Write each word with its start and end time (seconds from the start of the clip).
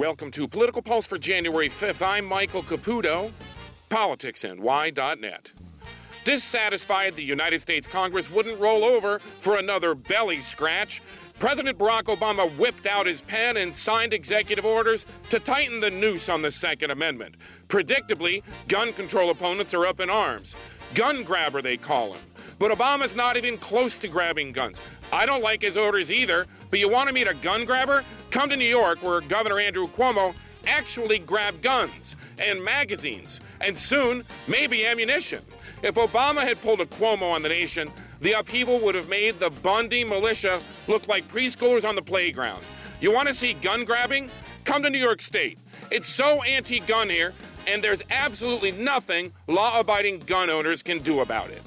Welcome 0.00 0.30
to 0.30 0.48
Political 0.48 0.80
Pulse 0.80 1.06
for 1.06 1.18
January 1.18 1.68
5th. 1.68 2.00
I'm 2.00 2.24
Michael 2.24 2.62
Caputo, 2.62 3.32
politicsny.net. 3.90 5.52
Dissatisfied 6.24 7.16
the 7.16 7.22
United 7.22 7.60
States 7.60 7.86
Congress 7.86 8.30
wouldn't 8.30 8.58
roll 8.58 8.82
over 8.82 9.18
for 9.40 9.58
another 9.58 9.94
belly 9.94 10.40
scratch, 10.40 11.02
President 11.38 11.76
Barack 11.76 12.04
Obama 12.04 12.50
whipped 12.56 12.86
out 12.86 13.04
his 13.04 13.20
pen 13.20 13.58
and 13.58 13.76
signed 13.76 14.14
executive 14.14 14.64
orders 14.64 15.04
to 15.28 15.38
tighten 15.38 15.80
the 15.80 15.90
noose 15.90 16.30
on 16.30 16.40
the 16.40 16.50
Second 16.50 16.92
Amendment. 16.92 17.34
Predictably, 17.68 18.42
gun 18.68 18.94
control 18.94 19.28
opponents 19.28 19.74
are 19.74 19.84
up 19.84 20.00
in 20.00 20.08
arms. 20.08 20.56
Gun 20.94 21.24
grabber, 21.24 21.60
they 21.60 21.76
call 21.76 22.14
him. 22.14 22.22
But 22.60 22.70
Obama's 22.76 23.16
not 23.16 23.38
even 23.38 23.56
close 23.56 23.96
to 23.96 24.06
grabbing 24.06 24.52
guns. 24.52 24.82
I 25.14 25.24
don't 25.24 25.42
like 25.42 25.62
his 25.62 25.78
orders 25.78 26.12
either, 26.12 26.46
but 26.68 26.78
you 26.78 26.90
want 26.90 27.08
to 27.08 27.14
meet 27.14 27.26
a 27.26 27.32
gun 27.32 27.64
grabber? 27.64 28.04
Come 28.30 28.50
to 28.50 28.56
New 28.56 28.66
York, 28.66 29.02
where 29.02 29.22
Governor 29.22 29.58
Andrew 29.58 29.88
Cuomo 29.88 30.34
actually 30.66 31.20
grabbed 31.20 31.62
guns 31.62 32.16
and 32.38 32.62
magazines, 32.62 33.40
and 33.62 33.74
soon, 33.74 34.24
maybe 34.46 34.84
ammunition. 34.84 35.42
If 35.82 35.94
Obama 35.94 36.42
had 36.42 36.60
pulled 36.60 36.82
a 36.82 36.86
Cuomo 36.86 37.32
on 37.32 37.42
the 37.42 37.48
nation, 37.48 37.90
the 38.20 38.32
upheaval 38.32 38.78
would 38.80 38.94
have 38.94 39.08
made 39.08 39.40
the 39.40 39.48
Bundy 39.48 40.04
militia 40.04 40.60
look 40.86 41.08
like 41.08 41.26
preschoolers 41.28 41.88
on 41.88 41.94
the 41.94 42.02
playground. 42.02 42.62
You 43.00 43.10
want 43.10 43.26
to 43.28 43.32
see 43.34 43.54
gun 43.54 43.86
grabbing? 43.86 44.30
Come 44.66 44.82
to 44.82 44.90
New 44.90 44.98
York 44.98 45.22
State. 45.22 45.58
It's 45.90 46.06
so 46.06 46.42
anti 46.42 46.80
gun 46.80 47.08
here, 47.08 47.32
and 47.66 47.82
there's 47.82 48.02
absolutely 48.10 48.72
nothing 48.72 49.32
law 49.46 49.80
abiding 49.80 50.18
gun 50.20 50.50
owners 50.50 50.82
can 50.82 50.98
do 50.98 51.20
about 51.20 51.48
it. 51.48 51.62